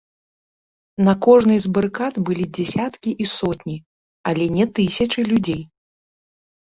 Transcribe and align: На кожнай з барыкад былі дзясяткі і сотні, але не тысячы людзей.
На 1.07 1.13
кожнай 1.25 1.59
з 1.65 1.73
барыкад 1.77 2.13
былі 2.29 2.45
дзясяткі 2.57 3.13
і 3.25 3.27
сотні, 3.33 3.77
але 4.31 4.47
не 4.57 4.65
тысячы 4.81 5.19
людзей. 5.33 5.61